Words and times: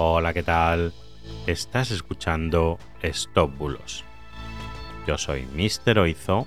Hola, 0.00 0.32
¿qué 0.32 0.44
tal? 0.44 0.92
Estás 1.48 1.90
escuchando 1.90 2.78
Stop 3.02 3.58
Bulos. 3.58 4.04
Yo 5.08 5.18
soy 5.18 5.44
Mr. 5.56 5.98
Oizo 5.98 6.46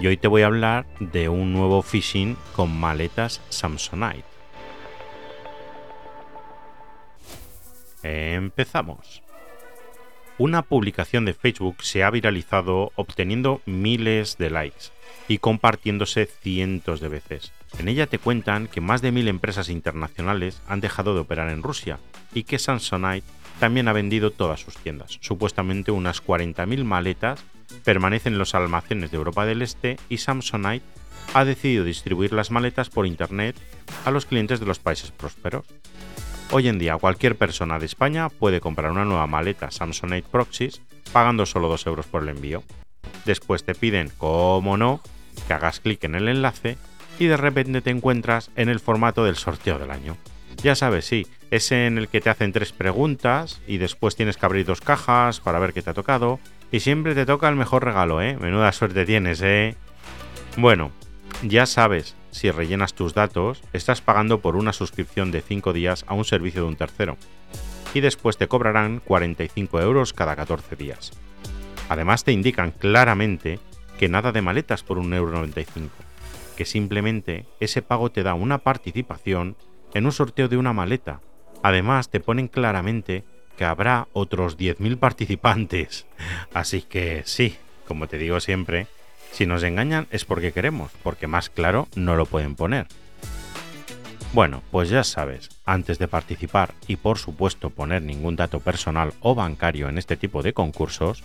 y 0.00 0.08
hoy 0.08 0.16
te 0.16 0.26
voy 0.26 0.42
a 0.42 0.46
hablar 0.46 0.84
de 0.98 1.28
un 1.28 1.52
nuevo 1.52 1.82
phishing 1.82 2.36
con 2.56 2.76
maletas 2.76 3.40
Samsonite. 3.48 4.24
Empezamos. 8.02 9.22
Una 10.36 10.62
publicación 10.62 11.24
de 11.26 11.34
Facebook 11.34 11.76
se 11.84 12.02
ha 12.02 12.10
viralizado 12.10 12.90
obteniendo 12.96 13.60
miles 13.66 14.36
de 14.36 14.50
likes 14.50 14.86
y 15.28 15.38
compartiéndose 15.38 16.26
cientos 16.26 16.98
de 16.98 17.08
veces. 17.08 17.52
En 17.78 17.86
ella 17.86 18.08
te 18.08 18.18
cuentan 18.18 18.66
que 18.66 18.80
más 18.80 19.00
de 19.00 19.12
mil 19.12 19.28
empresas 19.28 19.68
internacionales 19.68 20.60
han 20.66 20.80
dejado 20.80 21.14
de 21.14 21.20
operar 21.20 21.50
en 21.50 21.62
Rusia 21.62 22.00
y 22.34 22.44
que 22.44 22.58
Samsonite 22.58 23.26
también 23.60 23.88
ha 23.88 23.92
vendido 23.92 24.30
todas 24.30 24.60
sus 24.60 24.76
tiendas. 24.76 25.18
Supuestamente 25.20 25.92
unas 25.92 26.22
40.000 26.22 26.84
maletas 26.84 27.42
permanecen 27.84 28.34
en 28.34 28.38
los 28.38 28.54
almacenes 28.54 29.10
de 29.10 29.16
Europa 29.16 29.46
del 29.46 29.62
Este 29.62 29.96
y 30.08 30.18
Samsonite 30.18 30.84
ha 31.32 31.44
decidido 31.44 31.84
distribuir 31.84 32.32
las 32.32 32.50
maletas 32.50 32.90
por 32.90 33.06
Internet 33.06 33.56
a 34.04 34.10
los 34.10 34.26
clientes 34.26 34.60
de 34.60 34.66
los 34.66 34.78
países 34.78 35.10
prósperos. 35.10 35.66
Hoy 36.50 36.68
en 36.68 36.78
día 36.78 36.96
cualquier 36.96 37.36
persona 37.36 37.78
de 37.78 37.86
España 37.86 38.28
puede 38.28 38.60
comprar 38.60 38.90
una 38.90 39.04
nueva 39.04 39.26
maleta 39.26 39.70
Samsonite 39.70 40.28
Proxys 40.28 40.82
pagando 41.12 41.46
solo 41.46 41.68
2 41.68 41.86
euros 41.86 42.06
por 42.06 42.22
el 42.22 42.28
envío. 42.28 42.62
Después 43.24 43.64
te 43.64 43.74
piden, 43.74 44.10
como 44.18 44.76
no, 44.76 45.00
que 45.46 45.52
hagas 45.54 45.80
clic 45.80 46.04
en 46.04 46.14
el 46.14 46.28
enlace 46.28 46.76
y 47.18 47.26
de 47.26 47.36
repente 47.36 47.80
te 47.80 47.90
encuentras 47.90 48.50
en 48.56 48.68
el 48.68 48.80
formato 48.80 49.24
del 49.24 49.36
sorteo 49.36 49.78
del 49.78 49.90
año. 49.90 50.16
Ya 50.64 50.74
sabes, 50.74 51.04
sí, 51.04 51.26
ese 51.50 51.86
en 51.86 51.98
el 51.98 52.08
que 52.08 52.22
te 52.22 52.30
hacen 52.30 52.50
tres 52.50 52.72
preguntas 52.72 53.60
y 53.66 53.76
después 53.76 54.16
tienes 54.16 54.38
que 54.38 54.46
abrir 54.46 54.64
dos 54.64 54.80
cajas 54.80 55.40
para 55.40 55.58
ver 55.58 55.74
qué 55.74 55.82
te 55.82 55.90
ha 55.90 55.94
tocado. 55.94 56.40
Y 56.72 56.80
siempre 56.80 57.14
te 57.14 57.26
toca 57.26 57.50
el 57.50 57.54
mejor 57.54 57.84
regalo, 57.84 58.22
¿eh? 58.22 58.38
Menuda 58.40 58.72
suerte 58.72 59.04
tienes, 59.04 59.42
¿eh? 59.42 59.76
Bueno, 60.56 60.90
ya 61.42 61.66
sabes, 61.66 62.16
si 62.30 62.50
rellenas 62.50 62.94
tus 62.94 63.12
datos, 63.12 63.62
estás 63.74 64.00
pagando 64.00 64.40
por 64.40 64.56
una 64.56 64.72
suscripción 64.72 65.30
de 65.32 65.42
5 65.42 65.74
días 65.74 66.06
a 66.08 66.14
un 66.14 66.24
servicio 66.24 66.62
de 66.62 66.68
un 66.68 66.76
tercero. 66.76 67.18
Y 67.92 68.00
después 68.00 68.38
te 68.38 68.48
cobrarán 68.48 69.00
45 69.00 69.82
euros 69.82 70.14
cada 70.14 70.34
14 70.34 70.76
días. 70.76 71.12
Además 71.90 72.24
te 72.24 72.32
indican 72.32 72.70
claramente 72.70 73.58
que 73.98 74.08
nada 74.08 74.32
de 74.32 74.40
maletas 74.40 74.82
por 74.82 74.96
1,95€, 74.96 75.90
que 76.56 76.64
simplemente 76.64 77.44
ese 77.60 77.82
pago 77.82 78.10
te 78.10 78.22
da 78.22 78.32
una 78.32 78.56
participación 78.56 79.56
en 79.94 80.06
un 80.06 80.12
sorteo 80.12 80.48
de 80.48 80.56
una 80.56 80.72
maleta. 80.72 81.20
Además 81.62 82.10
te 82.10 82.20
ponen 82.20 82.48
claramente 82.48 83.24
que 83.56 83.64
habrá 83.64 84.08
otros 84.12 84.58
10.000 84.58 84.98
participantes. 84.98 86.06
Así 86.52 86.82
que 86.82 87.22
sí, 87.24 87.56
como 87.86 88.06
te 88.06 88.18
digo 88.18 88.40
siempre, 88.40 88.86
si 89.32 89.46
nos 89.46 89.62
engañan 89.62 90.06
es 90.10 90.24
porque 90.24 90.52
queremos, 90.52 90.90
porque 91.02 91.26
más 91.26 91.50
claro 91.50 91.88
no 91.94 92.16
lo 92.16 92.26
pueden 92.26 92.54
poner. 92.54 92.86
Bueno, 94.32 94.62
pues 94.72 94.90
ya 94.90 95.04
sabes, 95.04 95.50
antes 95.64 96.00
de 96.00 96.08
participar 96.08 96.74
y 96.88 96.96
por 96.96 97.18
supuesto 97.18 97.70
poner 97.70 98.02
ningún 98.02 98.34
dato 98.34 98.58
personal 98.58 99.14
o 99.20 99.36
bancario 99.36 99.88
en 99.88 99.96
este 99.96 100.16
tipo 100.16 100.42
de 100.42 100.52
concursos, 100.52 101.22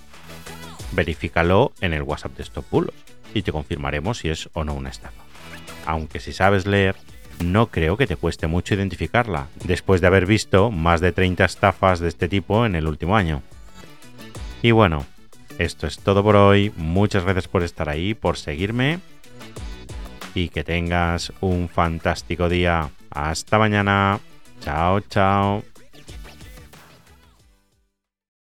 verifícalo 0.92 1.72
en 1.82 1.94
el 1.94 2.04
WhatsApp 2.04 2.38
de 2.38 2.44
Stop 2.44 2.66
Bulos 2.70 2.94
y 3.34 3.42
te 3.42 3.52
confirmaremos 3.52 4.20
si 4.20 4.30
es 4.30 4.50
o 4.54 4.64
no 4.64 4.76
una 4.76 4.90
estafa. 4.90 5.24
Aunque 5.88 6.20
si 6.20 6.34
sabes 6.34 6.68
leer, 6.68 6.96
no 7.44 7.68
creo 7.68 7.98
que 7.98 8.08
te 8.08 8.16
cueste 8.16 8.48
mucho 8.48 8.76
identificarla, 8.76 9.48
después 9.64 10.02
de 10.02 10.08
haber 10.08 10.26
visto 10.26 10.72
más 10.72 11.02
de 11.02 11.12
30 11.12 11.46
estafas 11.46 12.00
de 12.00 12.08
este 12.08 12.28
tipo 12.28 12.66
en 12.66 12.76
el 12.76 12.88
último 12.88 13.16
año. 13.16 13.42
Y 14.62 14.72
bueno, 14.72 15.06
esto 15.58 15.88
es 15.88 16.00
todo 16.00 16.24
por 16.24 16.36
hoy. 16.36 16.72
Muchas 16.78 17.24
gracias 17.24 17.48
por 17.48 17.64
estar 17.64 17.90
ahí, 17.90 18.14
por 18.14 18.38
seguirme. 18.38 19.00
Y 20.34 20.50
que 20.50 20.64
tengas 20.64 21.34
un 21.42 21.70
fantástico 21.70 22.50
día. 22.50 22.90
Hasta 23.10 23.58
mañana. 23.58 24.20
Chao, 24.62 25.00
chao. 25.02 25.64